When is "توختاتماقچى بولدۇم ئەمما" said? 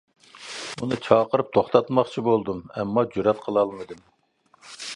1.57-3.05